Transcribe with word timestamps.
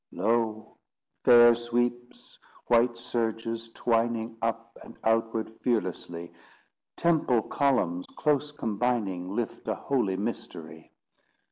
Lo! 0.11 0.79
fair 1.23 1.53
sweeps, 1.53 2.39
white 2.65 2.97
surges, 2.97 3.69
twining 3.75 4.35
Up 4.41 4.75
and 4.83 4.97
outward 5.03 5.51
fearlessly! 5.61 6.33
Temple 6.97 7.43
columns, 7.43 8.07
close 8.17 8.51
combining, 8.51 9.29
Lift 9.35 9.67
a 9.67 9.75
holy 9.75 10.17
mystery. 10.17 10.91